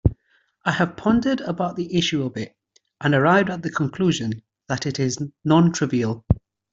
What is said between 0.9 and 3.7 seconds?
pondered about the issue a bit and arrived at the